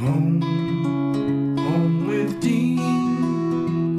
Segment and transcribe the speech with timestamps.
[0.00, 0.42] Home,
[1.58, 3.96] home with Dean.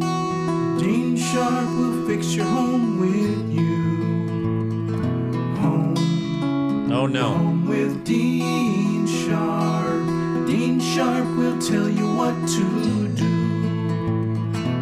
[0.77, 3.97] Dean Sharp will fix your home with you.
[5.59, 7.29] Home, Oh no.
[7.33, 10.05] home with Dean Sharp.
[10.45, 13.33] Dean Sharp will tell you what to do.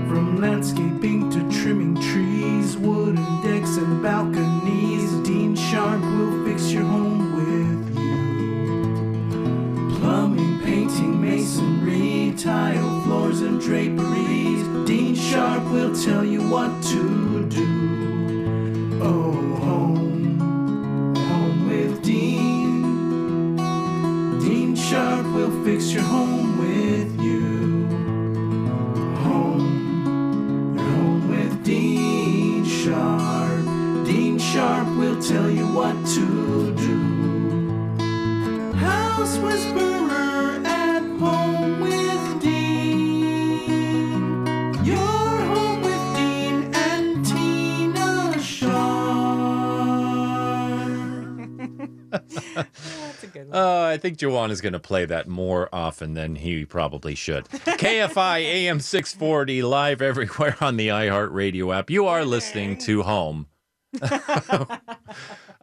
[0.10, 4.55] From landscaping to trimming trees, wooden decks and balconies,
[13.66, 14.62] draperies.
[14.85, 17.74] Dean Sharp will tell you what to do.
[54.06, 57.46] Think Jawan is going to play that more often than he probably should.
[57.50, 61.90] KFI AM 640 live everywhere on the iHeartRadio app.
[61.90, 63.48] You are listening to Home.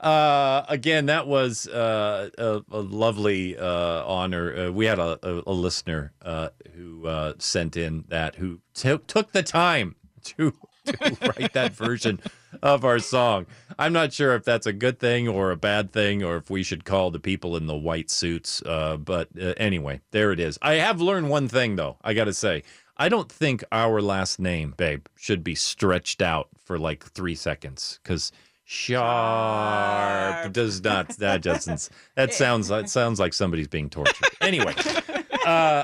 [0.00, 4.66] uh, again, that was uh, a, a lovely uh, honor.
[4.66, 8.98] Uh, we had a, a, a listener uh, who uh, sent in that who t-
[9.06, 10.52] took the time to
[10.86, 12.18] to write that version
[12.62, 13.46] of our song.
[13.78, 16.62] I'm not sure if that's a good thing or a bad thing, or if we
[16.62, 18.62] should call the people in the white suits.
[18.64, 20.58] Uh, but uh, anyway, there it is.
[20.62, 21.96] I have learned one thing, though.
[22.02, 22.62] I got to say,
[22.96, 27.98] I don't think our last name, babe, should be stretched out for like three seconds
[28.02, 28.30] because
[28.64, 31.08] sharp does not.
[31.18, 31.88] That doesn't.
[32.14, 32.68] That sounds.
[32.68, 34.28] That sounds like somebody's being tortured.
[34.40, 34.74] Anyway.
[35.44, 35.82] Uh,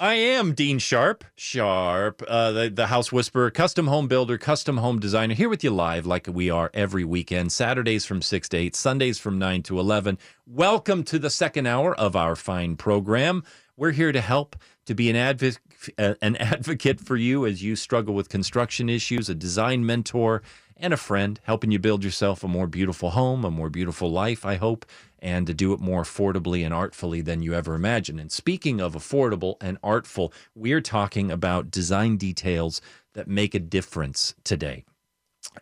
[0.00, 4.98] I am Dean Sharp, Sharp, uh, the, the house whisperer, custom home builder, custom home
[4.98, 8.74] designer, here with you live like we are every weekend, Saturdays from 6 to 8,
[8.74, 10.18] Sundays from 9 to 11.
[10.48, 13.44] Welcome to the second hour of our fine program.
[13.76, 14.56] We're here to help,
[14.86, 15.58] to be an, advo-
[15.96, 20.42] uh, an advocate for you as you struggle with construction issues, a design mentor,
[20.76, 24.44] and a friend, helping you build yourself a more beautiful home, a more beautiful life,
[24.44, 24.84] I hope,
[25.24, 28.20] and to do it more affordably and artfully than you ever imagined.
[28.20, 32.82] And speaking of affordable and artful, we're talking about design details
[33.14, 34.84] that make a difference today.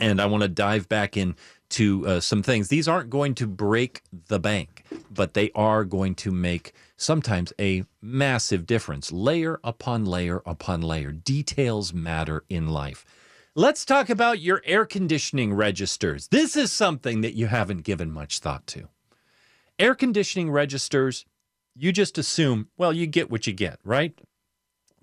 [0.01, 2.69] And I want to dive back into uh, some things.
[2.69, 7.85] These aren't going to break the bank, but they are going to make sometimes a
[8.01, 9.13] massive difference.
[9.13, 11.13] Layer upon layer upon layer.
[11.13, 13.05] Details matter in life.
[13.55, 16.29] Let's talk about your air conditioning registers.
[16.29, 18.89] This is something that you haven't given much thought to.
[19.79, 21.25] Air conditioning registers,
[21.75, 24.19] you just assume, well, you get what you get, right?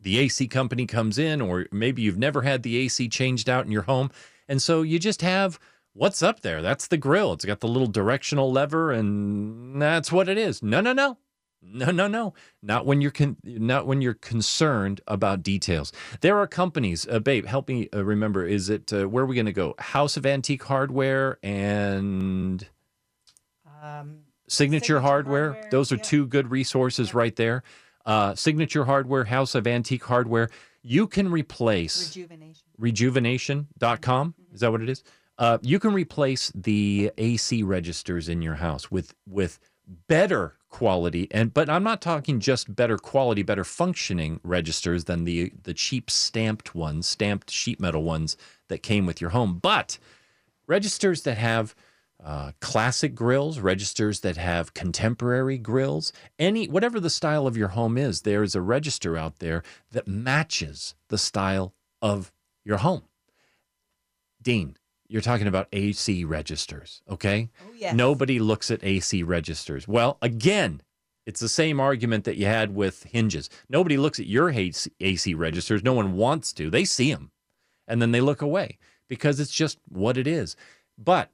[0.02, 3.72] The AC company comes in, or maybe you've never had the AC changed out in
[3.72, 4.12] your home.
[4.48, 5.60] And so you just have
[5.94, 6.62] what's up there.
[6.62, 7.34] That's the grill.
[7.34, 10.64] It's got the little directional lever, and that's what it is.
[10.64, 11.18] No, no, no.
[11.62, 12.34] No, no, no.
[12.64, 15.92] Not when you're con- not when you're concerned about details.
[16.22, 17.06] There are companies.
[17.06, 18.46] Uh, babe, help me uh, remember.
[18.46, 19.76] Is it uh, where are we going to go?
[19.78, 22.66] House of Antique Hardware and
[23.84, 25.68] Um, Signature, Hardware.
[25.72, 27.64] Those are two good resources right there.
[28.06, 30.50] Uh, Signature Hardware, House of Antique Hardware.
[30.82, 32.66] You can replace rejuvenation.
[32.80, 34.34] rejuvenation.com.
[34.54, 35.04] Is that what it is?
[35.38, 39.60] Uh, you can replace the AC registers in your house with with
[40.08, 45.52] better quality and but I'm not talking just better quality, better functioning registers than the
[45.64, 48.38] the cheap stamped ones, stamped sheet metal ones
[48.68, 49.98] that came with your home, but
[50.68, 51.76] registers that have
[52.24, 57.98] uh, classic grills, registers that have contemporary grills, any whatever the style of your home
[57.98, 62.32] is, there is a register out there that matches the style of
[62.66, 63.04] your home.
[64.42, 64.76] Dean,
[65.08, 67.50] you're talking about AC registers, okay?
[67.66, 67.96] Oh, yes.
[67.96, 69.88] Nobody looks at AC registers.
[69.88, 70.82] Well, again,
[71.26, 73.50] it's the same argument that you had with hinges.
[73.70, 75.84] Nobody looks at your AC registers.
[75.84, 76.70] No one wants to.
[76.70, 77.32] They see them
[77.88, 78.78] and then they look away
[79.08, 80.56] because it's just what it is.
[80.98, 81.32] But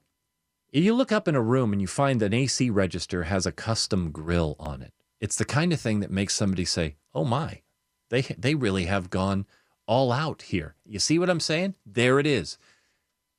[0.72, 4.10] you look up in a room and you find an AC register has a custom
[4.10, 7.62] grill on it, It's the kind of thing that makes somebody say, "Oh my,
[8.10, 9.46] they they really have gone
[9.86, 11.74] all out here." You see what I'm saying?
[11.86, 12.58] There it is.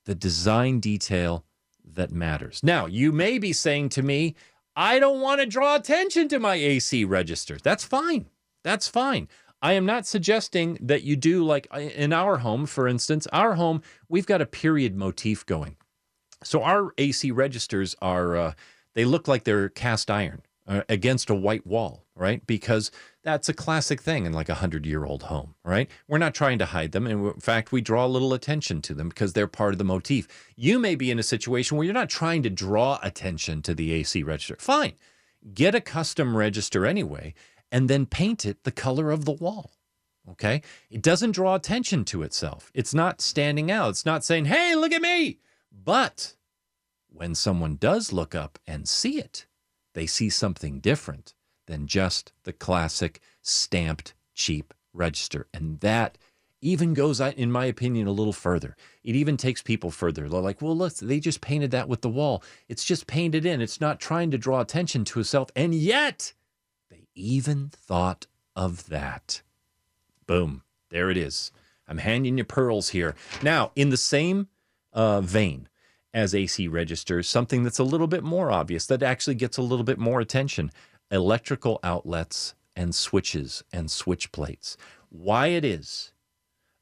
[0.05, 1.45] The design detail
[1.85, 2.61] that matters.
[2.63, 4.35] Now, you may be saying to me,
[4.75, 8.29] "I don't want to draw attention to my AC register." That's fine.
[8.63, 9.27] That's fine.
[9.61, 13.27] I am not suggesting that you do like in our home, for instance.
[13.27, 15.76] Our home, we've got a period motif going.
[16.43, 18.53] So our AC registers are, uh,
[18.93, 22.45] they look like they're cast iron uh, against a white wall, right?
[22.45, 22.91] Because
[23.23, 25.89] that's a classic thing in like a hundred year old home, right?
[26.07, 27.07] We're not trying to hide them.
[27.07, 29.83] And in fact, we draw a little attention to them because they're part of the
[29.83, 30.27] motif.
[30.55, 33.93] You may be in a situation where you're not trying to draw attention to the
[33.93, 34.57] AC register.
[34.59, 34.93] Fine.
[35.53, 37.33] Get a custom register anyway,
[37.71, 39.71] and then paint it the color of the wall.
[40.29, 40.61] Okay.
[40.89, 42.71] It doesn't draw attention to itself.
[42.73, 43.91] It's not standing out.
[43.91, 45.39] It's not saying, hey, look at me.
[45.71, 46.35] But
[47.09, 49.45] when someone does look up and see it,
[49.93, 51.33] they see something different
[51.65, 55.47] than just the classic stamped cheap register.
[55.53, 56.17] And that
[56.61, 58.75] even goes, in my opinion, a little further.
[59.03, 60.27] It even takes people further.
[60.27, 62.43] They're like, well, look, they just painted that with the wall.
[62.67, 63.61] It's just painted in.
[63.61, 65.49] It's not trying to draw attention to itself.
[65.55, 66.33] And yet,
[66.89, 69.41] they even thought of that.
[70.25, 70.63] Boom.
[70.89, 71.51] There it is.
[71.87, 73.15] I'm handing you pearls here.
[73.43, 74.47] Now, in the same
[74.97, 75.69] uh, vein
[76.13, 79.85] as AC registers, something that's a little bit more obvious, that actually gets a little
[79.85, 80.71] bit more attention
[81.11, 84.75] electrical outlets and switches and switch plates.
[85.09, 86.11] Why it is,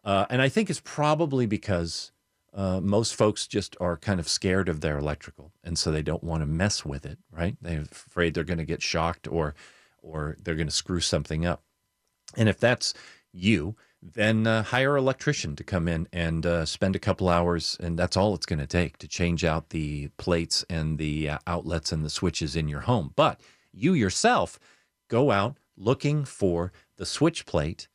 [0.04, 2.12] uh, and I think it's probably because
[2.54, 6.24] uh, most folks just are kind of scared of their electrical, and so they don't
[6.24, 7.58] want to mess with it, right?
[7.62, 9.54] They're afraid they're going to get shocked or,
[10.02, 11.62] or they're going to screw something up.
[12.38, 12.94] And if that's
[13.34, 13.76] you,
[14.14, 17.98] then uh, hire an electrician to come in and uh, spend a couple hours, and
[17.98, 21.92] that's all it's going to take to change out the plates and the uh, outlets
[21.92, 23.14] and the switches in your home.
[23.16, 23.40] But
[23.74, 24.60] you yourself
[25.10, 27.88] go out looking for the switch plate,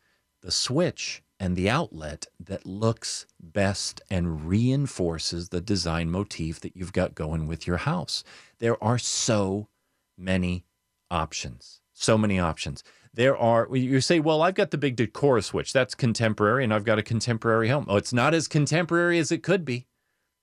[0.42, 6.92] the switch, and the outlet that looks best and reinforces the design motif that you've
[6.92, 8.24] got going with your house.
[8.58, 9.68] There are so
[10.18, 10.64] many
[11.10, 11.80] options.
[12.00, 12.82] So many options.
[13.12, 15.72] There are, you say, well, I've got the big Decora switch.
[15.74, 17.84] That's contemporary, and I've got a contemporary home.
[17.88, 19.86] Oh, it's not as contemporary as it could be.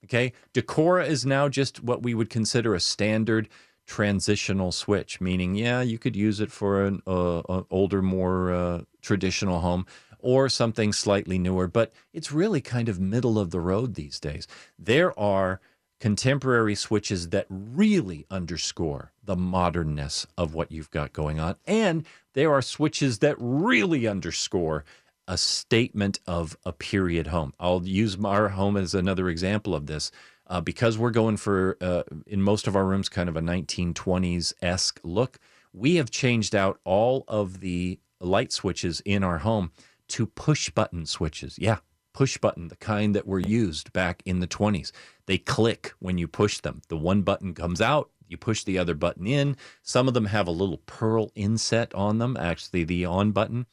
[0.04, 0.33] Okay.
[0.54, 3.50] Decora is now just what we would consider a standard
[3.88, 9.62] transitional switch, meaning, yeah, you could use it for an uh, older, more uh, traditional
[9.62, 9.88] home
[10.19, 14.48] or something slightly newer, but it's really kind of middle of the road these days.
[14.77, 15.59] There are
[15.99, 21.55] contemporary switches that really underscore the modernness of what you've got going on.
[21.65, 24.85] And there are switches that really underscore
[25.27, 27.53] a statement of a period home.
[27.59, 30.11] I'll use our home as another example of this.
[30.49, 34.53] Uh, because we're going for, uh, in most of our rooms, kind of a 1920s
[34.61, 35.39] esque look,
[35.73, 39.71] we have changed out all of the light switches in our home
[40.07, 41.59] to push button switches.
[41.59, 41.79] Yeah,
[42.17, 44.91] push button, the kind that were used back in the 20s.
[45.27, 46.81] They click when you push them.
[46.87, 49.55] The one button comes out, you push the other button in.
[49.83, 53.67] Some of them have a little pearl inset on them, actually, the on button.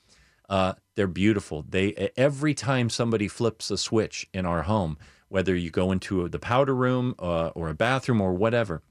[0.47, 1.65] Uh, they're beautiful.
[1.67, 4.99] They every time somebody flips a switch in our home,
[5.29, 8.83] whether you go into the powder room uh, or a bathroom or whatever,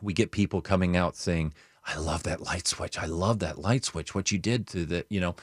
[0.00, 1.52] we get people coming out saying,
[1.84, 2.98] "I love that light switch.
[2.98, 4.14] I love that light switch.
[4.14, 5.36] What you did to the, you know."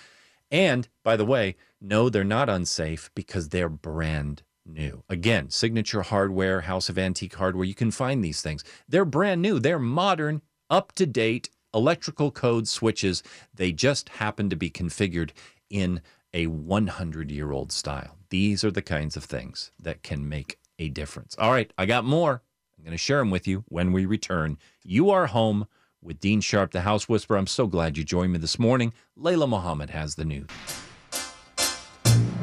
[0.56, 5.04] And by the way, no, they're not unsafe because they're brand new.
[5.10, 8.64] Again, Signature Hardware, House of Antique Hardware, you can find these things.
[8.88, 13.22] They're brand new, they're modern, up to date electrical code switches.
[13.54, 15.32] They just happen to be configured
[15.70, 16.02] in
[16.34, 18.18] a 100 year old style.
[18.30, 21.36] These are the kinds of things that can make a difference.
[21.38, 22.42] All right, I got more.
[22.78, 24.58] I'm going to share them with you when we return.
[24.86, 25.68] You are home
[26.06, 27.38] with Dean Sharp, the House Whisperer.
[27.38, 28.94] I'm so glad you joined me this morning.
[29.20, 30.48] Layla Mohammed has the news.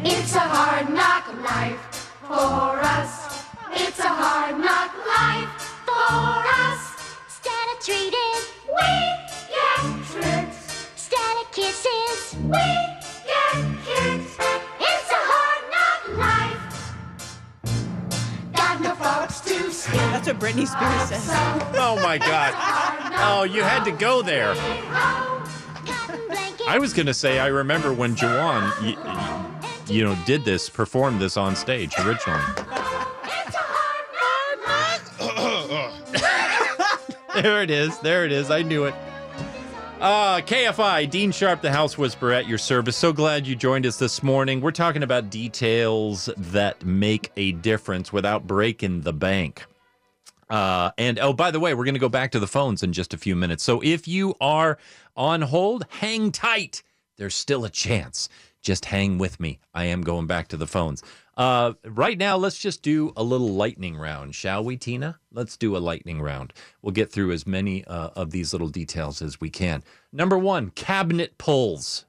[0.05, 1.79] It's a hard knock life
[2.27, 3.45] for us.
[3.73, 5.49] It's a hard knock life
[5.87, 6.83] for us.
[8.69, 8.89] We
[11.11, 12.82] get kisses, we
[20.33, 21.29] what Britney Spears says.
[21.75, 22.55] Oh my God.
[23.17, 24.55] Oh, you had to go there.
[26.69, 28.97] I was going to say, I remember when Jawan, you,
[29.95, 32.41] you know, did this, performed this on stage originally.
[37.43, 37.99] there it is.
[37.99, 38.51] There it is.
[38.51, 38.95] I knew it.
[40.01, 42.97] Uh, KFI, Dean Sharp, the House Whisperer at your service.
[42.97, 44.61] So glad you joined us this morning.
[44.61, 49.65] We're talking about details that make a difference without breaking the bank.
[50.53, 52.93] Uh, and oh, by the way, we're going to go back to the phones in
[52.93, 53.65] just a few minutes.
[53.65, 54.77] So if you are
[55.17, 56.83] on hold, hang tight.
[57.17, 58.29] There's still a chance.
[58.61, 59.61] Just hang with me.
[59.73, 61.03] I am going back to the phones.
[61.39, 65.19] Uh, right now, let's just do a little lightning round, shall we, Tina?
[65.33, 66.53] Let's do a lightning round.
[66.83, 69.83] We'll get through as many uh, of these little details as we can.
[70.13, 72.05] Number one, cabinet pulls.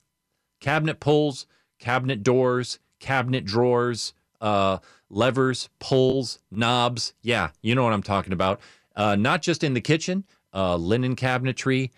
[0.60, 1.48] Cabinet pulls,
[1.80, 4.78] cabinet doors, cabinet drawers, uh,
[5.10, 7.14] levers, pulls, knobs.
[7.24, 8.62] Yeah, you know what I'm talking about.
[8.96, 10.24] Uh, not just in the kitchen,
[10.54, 11.90] uh, linen cabinetry,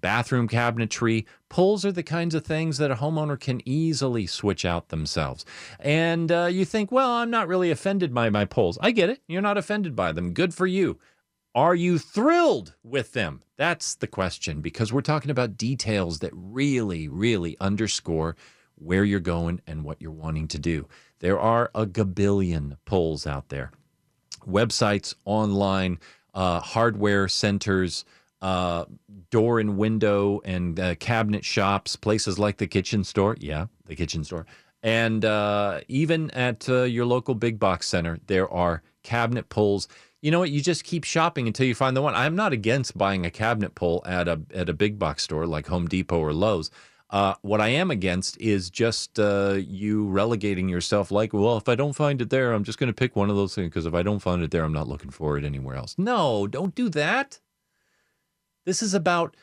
[0.00, 1.26] bathroom cabinetry.
[1.48, 5.44] Pulls are the kinds of things that a homeowner can easily switch out themselves.
[5.80, 8.78] And uh, you think, well, I'm not really offended by my pulls.
[8.80, 9.20] I get it.
[9.26, 10.32] You're not offended by them.
[10.32, 10.98] Good for you.
[11.54, 13.42] Are you thrilled with them?
[13.56, 18.36] That's the question because we're talking about details that really, really underscore
[18.76, 20.88] where you're going and what you're wanting to do.
[21.24, 23.72] There are a gabillion polls out there
[24.46, 25.98] websites, online,
[26.34, 28.04] uh, hardware centers,
[28.42, 28.84] uh,
[29.30, 33.38] door and window and uh, cabinet shops, places like the kitchen store.
[33.40, 34.44] Yeah, the kitchen store.
[34.82, 39.88] And uh, even at uh, your local big box center, there are cabinet pulls.
[40.20, 40.50] You know what?
[40.50, 42.14] You just keep shopping until you find the one.
[42.14, 45.68] I'm not against buying a cabinet pull at a at a big box store like
[45.68, 46.70] Home Depot or Lowe's.
[47.10, 51.74] Uh, what I am against is just uh, you relegating yourself like, well, if I
[51.74, 53.94] don't find it there, I'm just going to pick one of those things because if
[53.94, 55.94] I don't find it there, I'm not looking for it anywhere else.
[55.98, 57.40] No, don't do that.
[58.64, 59.36] This is about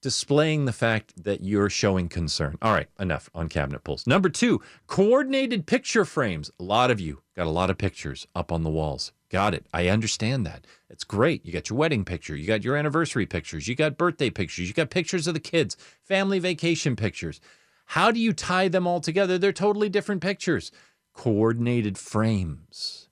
[0.00, 2.56] displaying the fact that you're showing concern.
[2.62, 4.06] All right, enough on cabinet pulls.
[4.06, 6.50] Number two, coordinated picture frames.
[6.60, 9.12] A lot of you got a lot of pictures up on the walls.
[9.30, 9.66] Got it.
[9.74, 10.66] I understand that.
[10.88, 11.44] It's great.
[11.44, 14.74] You got your wedding picture, you got your anniversary pictures, you got birthday pictures, you
[14.74, 17.40] got pictures of the kids, family vacation pictures.
[17.92, 19.38] How do you tie them all together?
[19.38, 20.70] They're totally different pictures.
[21.14, 23.08] Coordinated frames,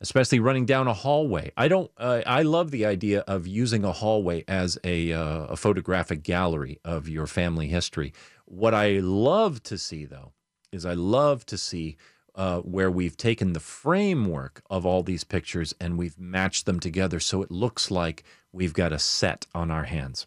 [0.00, 1.50] especially running down a hallway.
[1.56, 1.90] I don't.
[1.96, 6.78] Uh, I love the idea of using a hallway as a, uh, a photographic gallery
[6.84, 8.12] of your family history.
[8.44, 10.32] What I love to see, though,
[10.72, 11.96] is I love to see
[12.38, 17.18] uh, where we've taken the framework of all these pictures and we've matched them together
[17.18, 20.26] so it looks like we've got a set on our hands.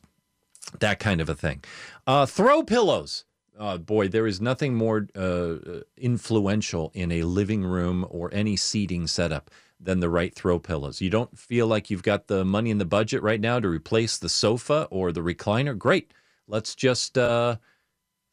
[0.79, 1.63] That kind of a thing.
[2.05, 3.23] Uh, throw pillows.
[3.57, 5.55] Uh, boy, there is nothing more uh,
[5.97, 9.49] influential in a living room or any seating setup
[9.79, 10.99] than the right throw pillows.
[10.99, 14.17] You don't feel like you've got the money in the budget right now to replace
[14.17, 15.77] the sofa or the recliner?
[15.77, 16.13] Great.
[16.47, 17.55] Let's just uh,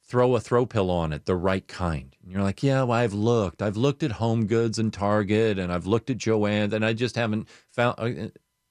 [0.08, 2.16] throw a throw pillow on it, the right kind.
[2.22, 3.60] And you're like, yeah, well, I've looked.
[3.60, 7.14] I've looked at Home Goods and Target, and I've looked at Joann's, and I just
[7.14, 7.94] haven't found.
[7.98, 8.28] uh,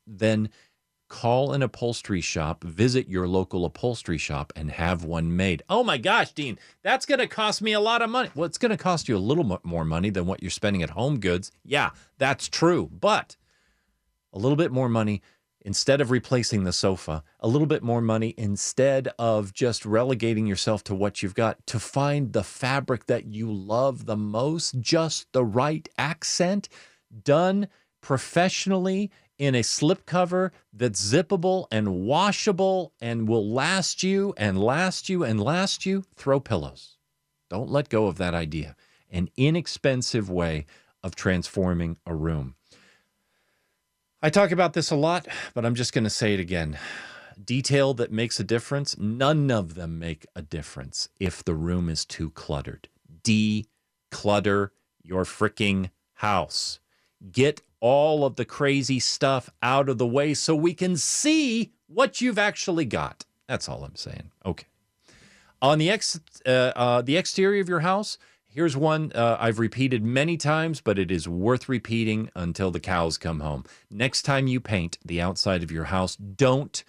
[0.08, 0.50] Then
[1.10, 5.63] call an upholstery shop, visit your local upholstery shop, and have one made.
[5.70, 8.29] Oh my gosh, Dean, that's going to cost me a lot of money.
[8.36, 10.89] Well, it's going to cost you a little more money than what you're spending at
[10.89, 11.51] Home Goods.
[11.63, 12.89] Yeah, that's true.
[12.91, 13.38] But
[14.34, 15.22] a little bit more money
[15.67, 20.81] instead of replacing the sofa, a little bit more money instead of just relegating yourself
[20.81, 25.43] to what you've got to find the fabric that you love the most, just the
[25.43, 26.69] right accent,
[27.25, 27.67] done
[28.00, 35.21] professionally in a slipcover that's zippable and washable and will last you and last you
[35.21, 36.01] and last you.
[36.15, 36.95] Throw pillows.
[37.50, 38.77] Don't let go of that idea.
[39.12, 40.65] An inexpensive way
[41.03, 42.55] of transforming a room.
[44.21, 46.79] I talk about this a lot, but I'm just going to say it again.
[47.43, 52.03] Detail that makes a difference, none of them make a difference if the room is
[52.03, 52.89] too cluttered.
[53.24, 54.69] Declutter
[55.03, 56.79] your freaking house.
[57.31, 62.19] Get all of the crazy stuff out of the way so we can see what
[62.19, 63.24] you've actually got.
[63.47, 64.31] That's all I'm saying.
[64.43, 64.65] Okay.
[65.62, 68.17] On the ex, uh, uh, the exterior of your house,
[68.58, 73.20] here's one uh, I've repeated many times, but it is worth repeating until the cows
[73.20, 73.66] come home.
[73.92, 76.84] Next time you paint the outside of your house, don't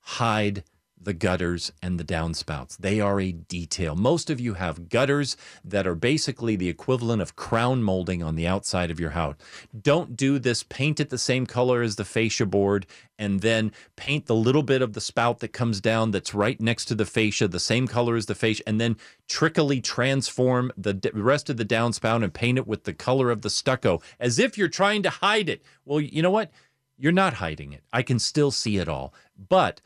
[0.00, 0.64] hide
[1.04, 2.76] the gutters and the downspouts.
[2.78, 3.94] They are a detail.
[3.94, 8.46] Most of you have gutters that are basically the equivalent of crown molding on the
[8.46, 9.36] outside of your house.
[9.80, 10.62] Don't do this.
[10.62, 12.86] Paint it the same color as the fascia board
[13.18, 16.86] and then paint the little bit of the spout that comes down that's right next
[16.86, 18.96] to the fascia, the same color as the fascia, and then
[19.28, 23.50] trickily transform the rest of the downspout and paint it with the color of the
[23.50, 25.62] stucco as if you're trying to hide it.
[25.84, 26.50] Well, you know what?
[26.98, 27.82] You're not hiding it.
[27.92, 29.14] I can still see it all.
[29.48, 29.80] But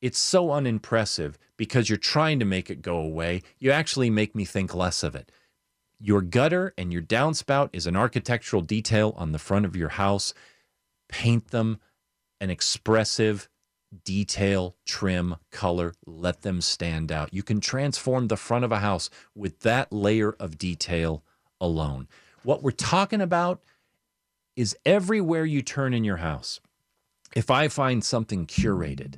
[0.00, 3.42] it's so unimpressive because you're trying to make it go away.
[3.58, 5.30] You actually make me think less of it.
[5.98, 10.32] Your gutter and your downspout is an architectural detail on the front of your house.
[11.08, 11.78] Paint them
[12.40, 13.48] an expressive
[14.04, 17.34] detail, trim, color, let them stand out.
[17.34, 21.24] You can transform the front of a house with that layer of detail
[21.60, 22.08] alone.
[22.42, 23.62] What we're talking about
[24.56, 26.60] is everywhere you turn in your house
[27.34, 29.16] if I find something curated,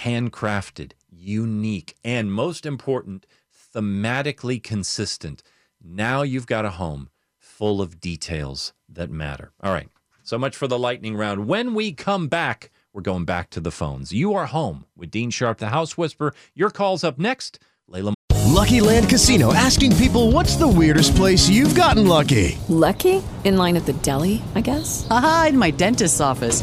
[0.00, 3.26] handcrafted, unique, and most important,
[3.74, 5.42] thematically consistent,
[5.82, 9.52] now you've got a home full of details that matter.
[9.62, 9.88] All right.
[10.22, 11.46] So much for the lightning round.
[11.46, 14.12] When we come back, we're going back to the phones.
[14.12, 16.34] You are home with Dean Sharp, the House Whisperer.
[16.54, 17.58] Your call's up next.
[17.90, 18.14] Layla.
[18.46, 22.58] Lucky Land Casino asking people what's the weirdest place you've gotten lucky?
[22.68, 23.22] Lucky?
[23.44, 25.06] In line at the deli, I guess?
[25.10, 26.62] Aha, in my dentist's office.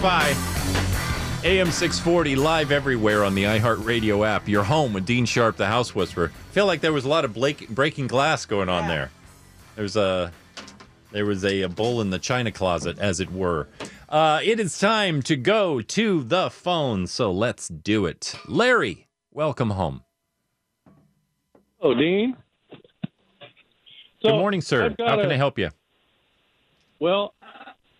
[0.00, 4.46] KFI, AM 640, live everywhere on the iHeartRadio app.
[4.46, 6.28] Your home with Dean Sharp, the House Whisperer.
[6.50, 9.10] feel like there was a lot of blake, breaking glass going on there.
[9.74, 10.32] There's a
[11.12, 13.68] there was a, a bull in the china closet, as it were.
[14.08, 18.34] Uh, it is time to go to the phone, so let's do it.
[18.46, 20.02] Larry, welcome home.
[21.80, 22.36] Oh, Dean.
[24.22, 24.84] Good morning, sir.
[24.84, 25.70] I've How can a- I help you?
[27.00, 27.32] Well,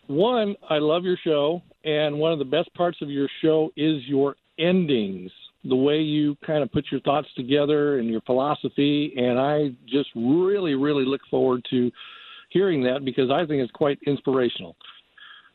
[0.09, 4.03] one, I love your show, and one of the best parts of your show is
[4.07, 5.31] your endings,
[5.65, 9.15] the way you kind of put your thoughts together and your philosophy.
[9.17, 11.91] And I just really, really look forward to
[12.51, 14.77] hearing that because I think it's quite inspirational.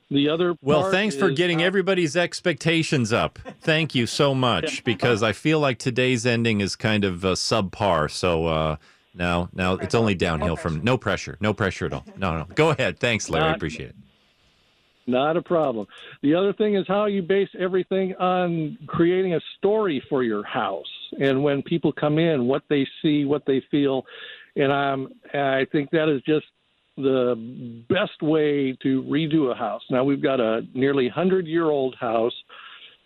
[0.10, 3.40] The other Well, thanks for getting everybody's expectations up.
[3.62, 8.12] Thank you so much because I feel like today's ending is kind of uh, subpar.
[8.12, 8.76] So uh,
[9.14, 12.06] now, now it's only downhill from no pressure, no pressure at all.
[12.18, 12.46] No, no.
[12.56, 13.00] Go ahead.
[13.00, 13.48] Thanks, Larry.
[13.48, 13.96] Not- Appreciate it.
[15.08, 15.88] Not a problem.
[16.22, 20.86] The other thing is how you base everything on creating a story for your house,
[21.20, 24.06] and when people come in, what they see, what they feel,
[24.56, 26.46] and I'm I think that is just
[26.98, 27.36] the
[27.90, 29.82] best way to redo a house.
[29.90, 32.36] Now we've got a nearly hundred year old house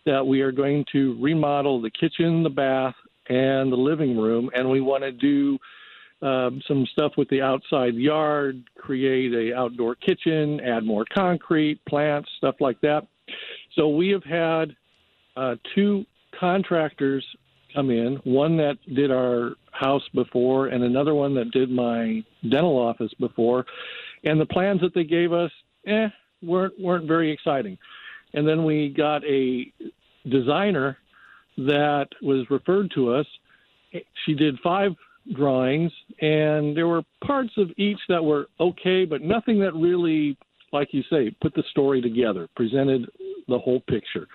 [0.06, 2.96] that we are going to remodel the kitchen, the bath,
[3.30, 5.58] and the living room, and we want to do
[6.22, 12.30] um, some stuff with the outside yard, create a outdoor kitchen, add more concrete, plants,
[12.38, 13.06] stuff like that.
[13.76, 14.76] So we have had
[15.36, 16.06] uh, two
[16.40, 17.26] contractors
[17.74, 22.78] come in, one that did our house before, and another one that did my dental
[22.78, 23.66] office before.
[24.24, 25.52] And the plans that they gave us,
[25.86, 26.08] eh,
[26.42, 27.78] weren't weren't very exciting.
[28.34, 29.72] And then we got a
[30.30, 30.98] designer
[31.58, 33.26] that was referred to us.
[34.26, 34.92] She did five
[35.34, 40.38] drawings, and there were parts of each that were okay, but nothing that really,
[40.72, 43.10] like you say, put the story together, presented
[43.48, 44.28] the whole picture.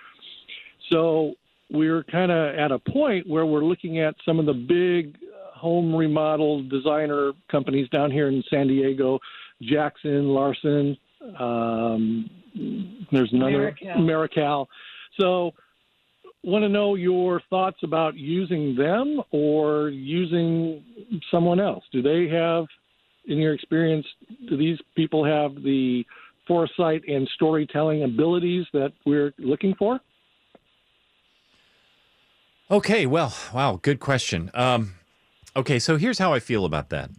[0.90, 1.34] So
[1.70, 5.16] we're kind of at a point where we're looking at some of the big
[5.54, 9.18] home remodel designer companies down here in San Diego,
[9.62, 10.96] Jackson, Larson.
[11.38, 12.30] Um,
[13.12, 13.96] there's another Marrokal.
[13.98, 14.66] Marrokal.
[15.20, 15.52] So
[16.42, 20.82] want to know your thoughts about using them or using
[21.30, 21.84] someone else.
[21.92, 22.66] Do they have,
[23.26, 24.06] in your experience,
[24.48, 26.04] do these people have the
[26.46, 30.00] foresight and storytelling abilities that we're looking for?
[32.70, 34.50] Okay, well, wow, good question.
[34.54, 34.94] Um,
[35.56, 37.10] okay, so here's how I feel about that.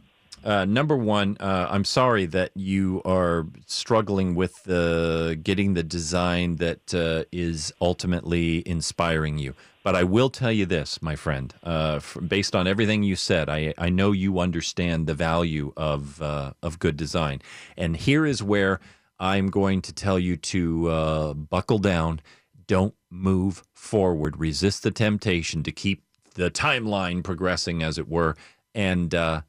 [0.44, 6.56] Uh, number one, uh, I'm sorry that you are struggling with the getting the design
[6.56, 9.54] that uh, is ultimately inspiring you.
[9.84, 11.54] But I will tell you this, my friend.
[11.64, 16.54] Uh, based on everything you said, I, I know you understand the value of uh,
[16.62, 17.42] of good design.
[17.78, 18.80] And here is where
[19.20, 22.22] I'm going to tell you to uh, buckle down.
[22.68, 24.38] Don't move forward.
[24.38, 26.04] Resist the temptation to keep
[26.36, 28.36] the timeline progressing, as it were,
[28.74, 29.42] and uh,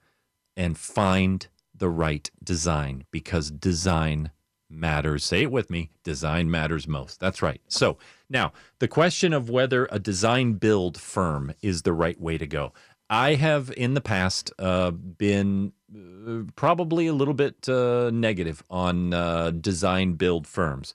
[0.56, 4.30] and find the right design because design
[4.70, 5.24] matters.
[5.24, 7.20] Say it with me design matters most.
[7.20, 7.60] That's right.
[7.68, 12.46] So now, the question of whether a design build firm is the right way to
[12.46, 12.72] go.
[13.10, 19.12] I have in the past uh, been uh, probably a little bit uh, negative on
[19.12, 20.94] uh, design build firms.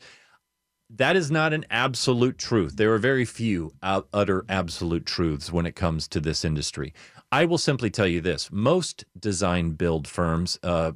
[0.89, 2.78] That is not an absolute truth.
[2.78, 6.93] There are very few utter absolute truths when it comes to this industry.
[7.32, 10.94] I will simply tell you this most design build firms uh,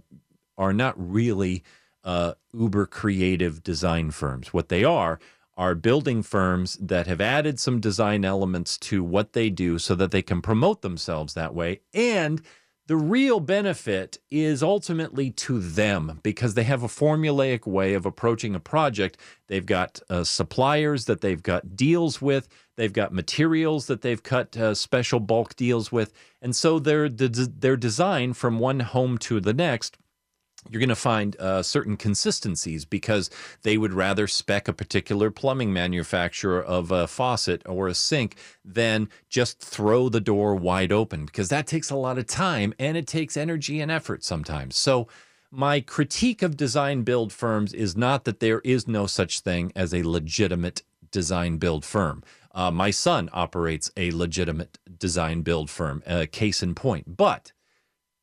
[0.57, 1.63] are not really
[2.03, 4.53] uh, uber creative design firms.
[4.53, 5.19] What they are
[5.57, 10.11] are building firms that have added some design elements to what they do so that
[10.11, 11.81] they can promote themselves that way.
[11.93, 12.41] And
[12.87, 18.55] the real benefit is ultimately to them because they have a formulaic way of approaching
[18.55, 19.17] a project.
[19.47, 24.55] They've got uh, suppliers that they've got deals with, they've got materials that they've cut
[24.57, 26.13] uh, special bulk deals with.
[26.41, 29.97] And so their, their design from one home to the next
[30.69, 33.29] you're going to find uh, certain consistencies because
[33.63, 39.09] they would rather spec a particular plumbing manufacturer of a faucet or a sink than
[39.27, 43.07] just throw the door wide open because that takes a lot of time and it
[43.07, 44.75] takes energy and effort sometimes.
[44.75, 45.07] So,
[45.53, 49.93] my critique of design build firms is not that there is no such thing as
[49.93, 50.81] a legitimate
[51.11, 52.23] design build firm.
[52.53, 57.15] Uh, my son operates a legitimate design build firm, uh, case in point.
[57.17, 57.53] But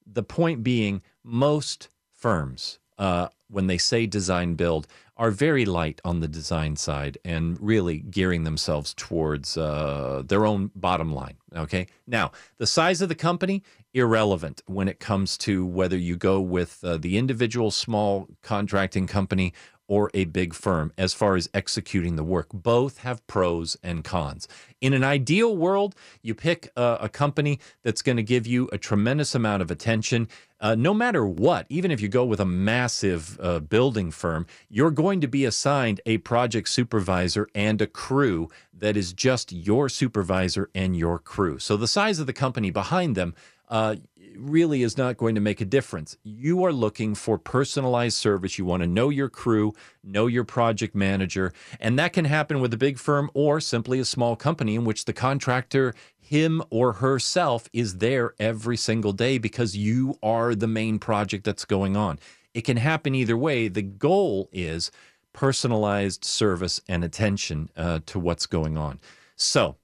[0.07, 4.87] the point being, most firms, uh, when they say design build,
[5.17, 10.71] are very light on the design side and really gearing themselves towards uh, their own
[10.77, 11.37] bottom line.
[11.57, 11.89] Okay.
[12.07, 16.85] Now, the size of the company, irrelevant when it comes to whether you go with
[16.85, 19.53] uh, the individual small contracting company
[19.89, 22.49] or a big firm as far as executing the work.
[22.53, 24.47] Both have pros and cons.
[24.81, 28.79] In an ideal world, you pick a, a company that's going to give you a
[28.79, 30.29] tremendous amount of attention.
[30.61, 34.91] Uh, no matter what, even if you go with a massive uh, building firm, you're
[34.91, 40.71] going to be assigned a project supervisor and a crew that is just your supervisor
[40.75, 41.59] and your crew.
[41.59, 43.35] So the size of the company behind them
[43.69, 43.97] uh,
[44.39, 46.17] really is not going to make a difference.
[46.23, 48.59] You are looking for personalized service.
[48.59, 52.73] You want to know your crew, know your project manager, and that can happen with
[52.73, 57.69] a big firm or simply a small company in which the contractor, him or herself,
[57.73, 62.19] is there every single day because you are the main project that's going on.
[62.55, 63.69] It can happen either way.
[63.69, 64.91] The goal is
[65.33, 69.01] personalized service and attention uh, to what's going on.
[69.37, 69.77] So,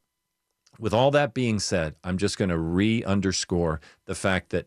[0.78, 4.66] with all that being said, I'm just going to re underscore the fact that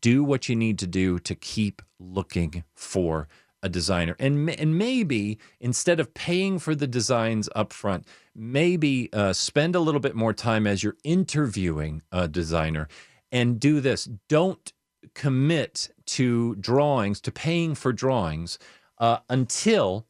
[0.00, 3.28] do what you need to do to keep looking for
[3.62, 4.14] a designer.
[4.18, 9.80] And, and maybe instead of paying for the designs up front, maybe uh, spend a
[9.80, 12.88] little bit more time as you're interviewing a designer
[13.32, 14.08] and do this.
[14.28, 14.72] Don't
[15.14, 18.58] commit to drawings, to paying for drawings
[18.98, 20.06] uh, until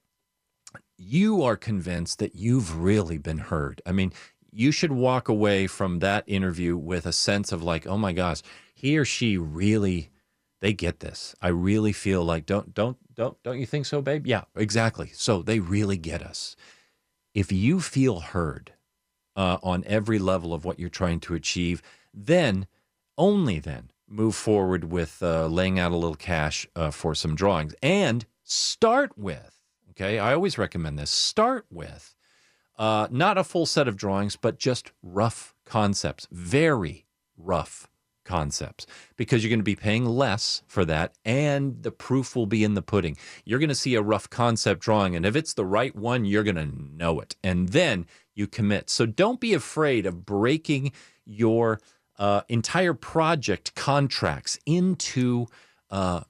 [0.98, 3.80] you are convinced that you've really been heard.
[3.86, 4.12] I mean,
[4.58, 8.42] you should walk away from that interview with a sense of like, oh my gosh,
[8.74, 10.10] he or she really
[10.60, 11.36] they get this.
[11.40, 14.26] I really feel like don't don't don't don't you think so, babe?
[14.26, 15.10] Yeah, exactly.
[15.14, 16.56] So they really get us.
[17.34, 18.72] If you feel heard
[19.36, 21.80] uh, on every level of what you're trying to achieve,
[22.12, 22.66] then
[23.16, 27.76] only then move forward with uh, laying out a little cash uh, for some drawings
[27.80, 29.60] and start with.
[29.90, 31.10] Okay, I always recommend this.
[31.12, 32.16] Start with
[32.78, 37.88] uh, not a full set of drawings, but just rough concepts, very rough
[38.24, 38.86] concepts,
[39.16, 42.74] because you're going to be paying less for that, and the proof will be in
[42.74, 43.16] the pudding.
[43.44, 46.44] You're going to see a rough concept drawing, and if it's the right one, you're
[46.44, 48.90] going to know it, and then you commit.
[48.90, 50.92] So don't be afraid of breaking
[51.24, 51.80] your
[52.18, 55.46] uh, entire project contracts into
[55.90, 56.22] uh,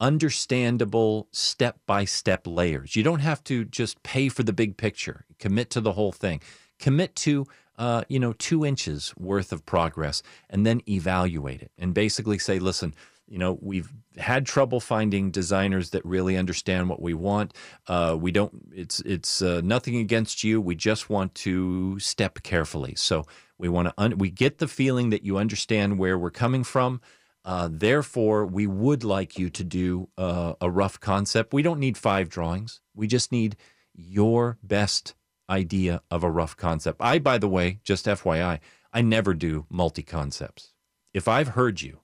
[0.00, 2.96] understandable step by step layers.
[2.96, 6.40] You don't have to just pay for the big picture, commit to the whole thing.
[6.78, 11.92] Commit to uh, you know, two inches worth of progress and then evaluate it and
[11.92, 12.94] basically say, listen,
[13.26, 17.54] you know, we've had trouble finding designers that really understand what we want.
[17.88, 18.52] Uh, we don't.
[18.72, 20.60] It's it's uh, nothing against you.
[20.60, 22.94] We just want to step carefully.
[22.96, 23.24] So
[23.58, 23.94] we want to.
[23.98, 27.00] Un- we get the feeling that you understand where we're coming from.
[27.46, 31.54] Uh, therefore, we would like you to do uh, a rough concept.
[31.54, 32.80] We don't need five drawings.
[32.94, 33.56] We just need
[33.94, 35.14] your best
[35.48, 36.98] idea of a rough concept.
[37.00, 38.60] I, by the way, just FYI,
[38.92, 40.72] I never do multi concepts.
[41.12, 42.00] If I've heard you,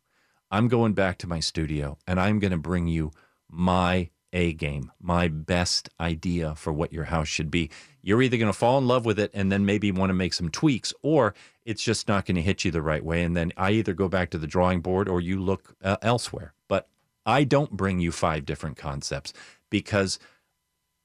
[0.50, 3.12] I'm going back to my studio and I'm going to bring you
[3.48, 7.70] my A game, my best idea for what your house should be.
[8.02, 10.34] You're either going to fall in love with it and then maybe want to make
[10.34, 13.22] some tweaks, or it's just not going to hit you the right way.
[13.22, 16.54] And then I either go back to the drawing board or you look uh, elsewhere.
[16.68, 16.88] But
[17.26, 19.32] I don't bring you five different concepts
[19.68, 20.18] because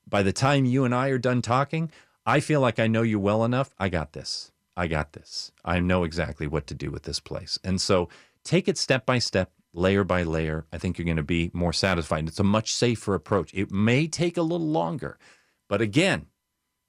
[0.07, 1.91] by the time you and I are done talking,
[2.25, 3.73] I feel like I know you well enough.
[3.77, 4.51] I got this.
[4.75, 5.51] I got this.
[5.63, 7.59] I know exactly what to do with this place.
[7.63, 8.09] And so
[8.43, 10.65] take it step by step, layer by layer.
[10.73, 12.27] I think you're going to be more satisfied.
[12.27, 13.53] It's a much safer approach.
[13.53, 15.17] It may take a little longer,
[15.69, 16.27] but again,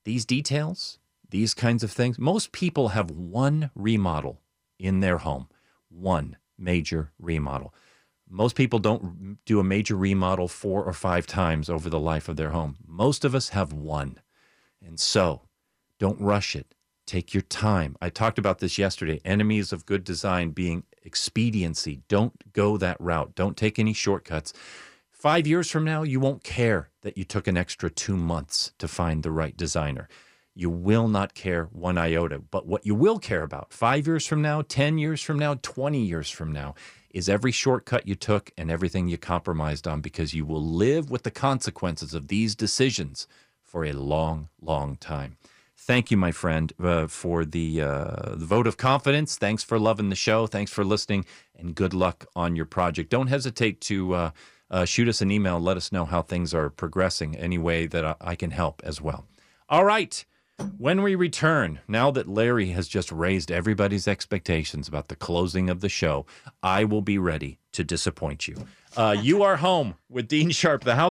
[0.04, 0.98] these details,
[1.30, 2.18] these kinds of things.
[2.18, 4.40] Most people have one remodel
[4.78, 5.48] in their home,
[5.88, 7.74] one major remodel.
[8.28, 12.36] Most people don't do a major remodel four or five times over the life of
[12.36, 12.76] their home.
[12.86, 14.20] Most of us have one.
[14.86, 15.42] And so
[16.00, 16.74] Don't rush it.
[17.06, 17.96] Take your time.
[18.02, 19.20] I talked about this yesterday.
[19.24, 22.02] Enemies of good design being expediency.
[22.08, 23.34] Don't go that route.
[23.36, 24.52] Don't take any shortcuts.
[25.12, 28.88] Five years from now, you won't care that you took an extra two months to
[28.88, 30.08] find the right designer.
[30.54, 32.40] You will not care one iota.
[32.40, 36.00] But what you will care about five years from now, 10 years from now, 20
[36.00, 36.76] years from now
[37.10, 41.24] is every shortcut you took and everything you compromised on because you will live with
[41.24, 43.28] the consequences of these decisions
[43.76, 45.36] for a long, long time.
[45.76, 49.36] Thank you, my friend, uh, for the, uh, the vote of confidence.
[49.36, 50.46] Thanks for loving the show.
[50.46, 53.10] Thanks for listening, and good luck on your project.
[53.10, 54.30] Don't hesitate to uh,
[54.70, 55.60] uh, shoot us an email.
[55.60, 59.02] Let us know how things are progressing, any way that I, I can help as
[59.02, 59.26] well.
[59.68, 60.24] All right.
[60.78, 65.82] When we return, now that Larry has just raised everybody's expectations about the closing of
[65.82, 66.24] the show,
[66.62, 68.56] I will be ready to disappoint you.
[68.96, 71.10] Uh, you are home with Dean Sharp, the house.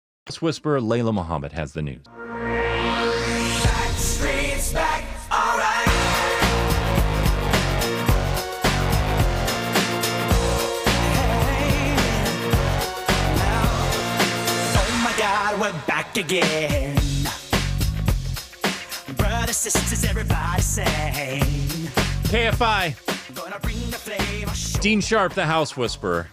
[0.27, 2.03] House Whisperer Layla Muhammad has the news.
[3.95, 5.87] Streets back, alright.
[14.77, 16.95] Oh my God, we're back again.
[19.17, 21.41] Brothers, sisters, everybody sing.
[22.29, 22.95] KFI.
[23.33, 24.47] Gonna bring the flame.
[24.81, 26.27] Dean Sharp, the House Whisperer.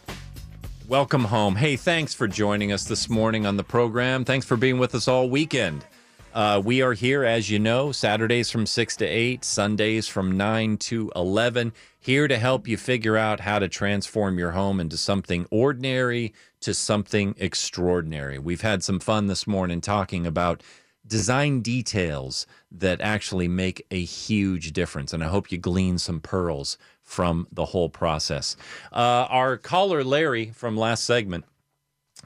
[0.89, 1.55] Welcome home.
[1.55, 4.25] Hey, thanks for joining us this morning on the program.
[4.25, 5.85] Thanks for being with us all weekend.
[6.33, 10.79] Uh, we are here, as you know, Saturdays from 6 to 8, Sundays from 9
[10.79, 15.47] to 11, here to help you figure out how to transform your home into something
[15.51, 18.39] ordinary to something extraordinary.
[18.39, 20.63] We've had some fun this morning talking about
[21.07, 25.13] design details that actually make a huge difference.
[25.13, 28.55] And I hope you glean some pearls from the whole process.
[28.93, 31.47] Uh, our caller, Larry, from last segment,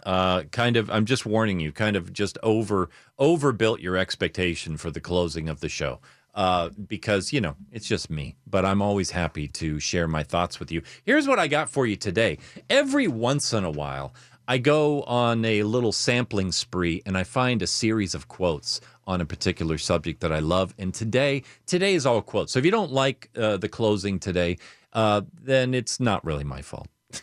[0.04, 4.90] uh, kind of, I'm just warning you, kind of just over overbuilt your expectation for
[4.90, 6.00] the closing of the show.
[6.34, 10.58] Uh, because, you know, it's just me, but I'm always happy to share my thoughts
[10.58, 10.82] with you.
[11.04, 12.38] Here's what I got for you today.
[12.68, 14.14] Every once in a while,
[14.48, 19.20] I go on a little sampling spree and I find a series of quotes on
[19.20, 20.74] a particular subject that I love.
[20.78, 22.52] And today, today is all quotes.
[22.52, 24.58] So if you don't like uh, the closing today,
[24.92, 26.88] uh, then it's not really my fault.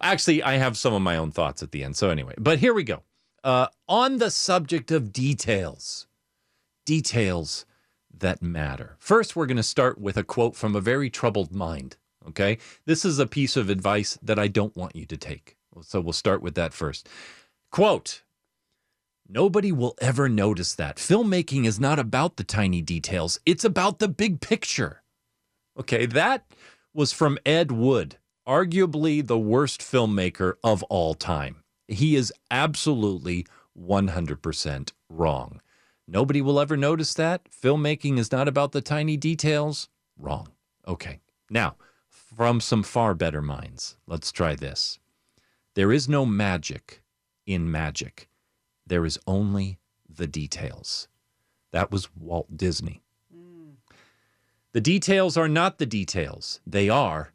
[0.00, 1.96] Actually, I have some of my own thoughts at the end.
[1.96, 3.02] So anyway, but here we go.
[3.42, 6.06] Uh, on the subject of details,
[6.84, 7.66] details
[8.12, 8.96] that matter.
[8.98, 11.96] First, we're going to start with a quote from a very troubled mind.
[12.28, 12.58] Okay.
[12.86, 15.56] This is a piece of advice that I don't want you to take.
[15.82, 17.08] So we'll start with that first.
[17.70, 18.22] Quote
[19.26, 20.96] Nobody will ever notice that.
[20.96, 25.02] Filmmaking is not about the tiny details, it's about the big picture.
[25.78, 26.06] Okay.
[26.06, 26.46] That
[26.92, 31.64] was from Ed Wood, arguably the worst filmmaker of all time.
[31.88, 33.46] He is absolutely
[33.78, 35.60] 100% wrong.
[36.06, 37.48] Nobody will ever notice that.
[37.50, 39.88] Filmmaking is not about the tiny details.
[40.18, 40.48] Wrong.
[40.86, 41.20] Okay.
[41.50, 41.76] Now,
[42.36, 44.98] from some far better minds, let's try this.
[45.74, 47.02] There is no magic
[47.46, 48.28] in magic,
[48.86, 51.08] there is only the details.
[51.72, 53.02] That was Walt Disney.
[53.34, 53.74] Mm.
[54.72, 57.32] The details are not the details, they are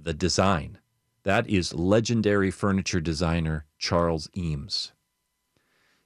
[0.00, 0.78] the design.
[1.24, 4.92] That is legendary furniture designer Charles Eames.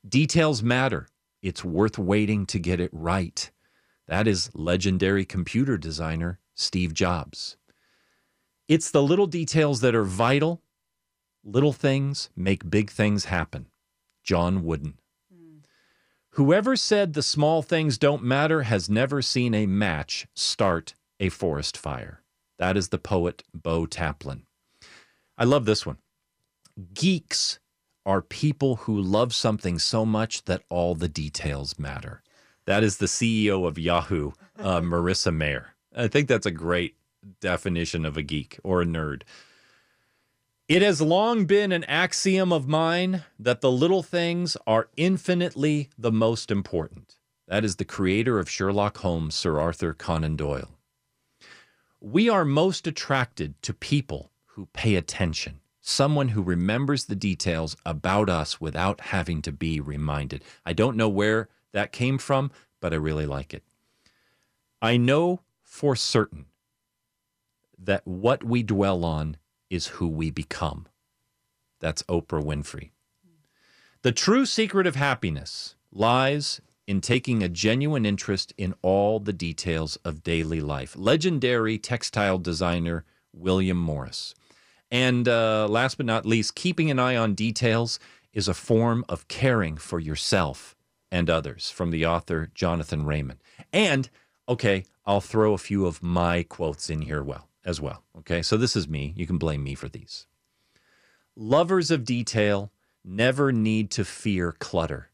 [0.07, 1.09] Details matter.
[1.43, 3.51] It's worth waiting to get it right.
[4.07, 7.57] That is legendary computer designer Steve Jobs.
[8.69, 10.61] It's the little details that are vital.
[11.45, 13.67] Little things make big things happen.
[14.25, 14.99] John Wooden.
[16.31, 21.79] Whoever said the small things don't matter has never seen a match start a forest
[21.79, 22.23] fire.
[22.59, 24.43] That is the poet Bo Taplin.
[25.39, 25.99] I love this one.
[26.93, 27.59] Geeks
[28.05, 32.23] are people who love something so much that all the details matter.
[32.67, 35.75] That is the CEO of Yahoo, uh, Marissa Mayer.
[35.97, 36.97] I think that's a great
[37.41, 39.23] definition of a geek or a nerd.
[40.69, 46.11] It has long been an axiom of mine that the little things are infinitely the
[46.11, 47.17] most important.
[47.47, 50.73] That is the creator of Sherlock Holmes, Sir Arthur Conan Doyle.
[52.01, 58.29] We are most attracted to people who pay attention, someone who remembers the details about
[58.29, 60.43] us without having to be reminded.
[60.65, 63.63] I don't know where that came from, but I really like it.
[64.83, 66.47] I know for certain
[67.79, 69.37] that what we dwell on
[69.71, 70.87] is who we become.
[71.81, 72.91] That's Oprah Winfrey.
[74.03, 79.97] The true secret of happiness lies in taking a genuine interest in all the details
[80.05, 80.95] of daily life.
[80.97, 84.35] Legendary textile designer William Morris.
[84.91, 87.99] And uh, last but not least, keeping an eye on details
[88.33, 90.77] is a form of caring for yourself
[91.11, 93.41] and others from the author Jonathan Raymond.
[93.73, 94.09] And
[94.49, 98.05] okay, I'll throw a few of my quotes in here well as well.
[98.19, 99.13] Okay, so this is me.
[99.17, 100.27] You can blame me for these.
[101.35, 102.73] Lovers of detail
[103.05, 105.11] never need to fear clutter.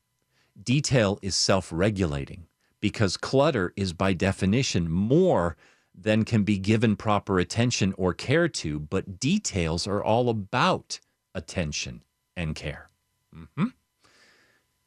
[0.62, 2.46] Detail is self regulating
[2.80, 5.56] because clutter is by definition more
[5.94, 11.00] than can be given proper attention or care to, but details are all about
[11.34, 12.02] attention
[12.36, 12.88] and care.
[13.32, 13.66] hmm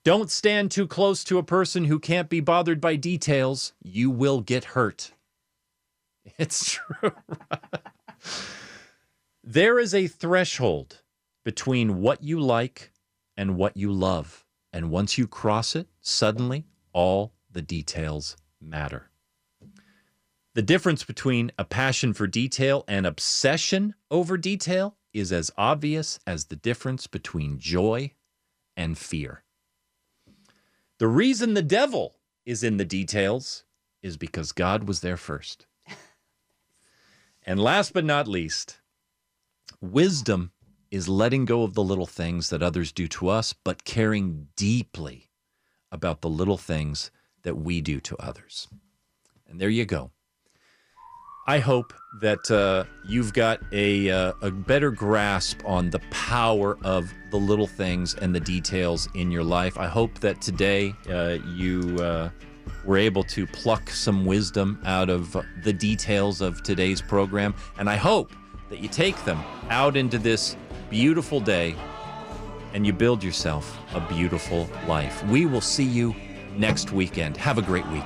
[0.04, 3.74] Don't stand too close to a person who can't be bothered by details.
[3.82, 5.12] You will get hurt.
[6.38, 7.12] It's true.
[9.44, 11.02] there is a threshold
[11.44, 12.92] between what you like
[13.38, 14.44] and what you love.
[14.74, 19.12] And once you cross it, suddenly all the details matter.
[20.56, 26.46] The difference between a passion for detail and obsession over detail is as obvious as
[26.46, 28.12] the difference between joy
[28.76, 29.44] and fear.
[30.98, 33.66] The reason the devil is in the details
[34.02, 35.66] is because God was there first.
[37.46, 38.80] And last but not least,
[39.82, 40.52] wisdom
[40.92, 45.30] is letting go of the little things that others do to us, but caring deeply
[45.92, 47.12] about the little things
[47.44, 48.68] that we do to others.
[49.48, 50.12] And there you go.
[51.48, 57.14] I hope that uh, you've got a, uh, a better grasp on the power of
[57.30, 59.78] the little things and the details in your life.
[59.78, 62.30] I hope that today uh, you uh,
[62.84, 67.54] were able to pluck some wisdom out of the details of today's program.
[67.78, 68.32] And I hope
[68.70, 70.56] that you take them out into this
[70.90, 71.76] beautiful day
[72.74, 75.24] and you build yourself a beautiful life.
[75.26, 76.16] We will see you
[76.56, 77.38] next weekend.
[77.38, 78.06] Have a great week.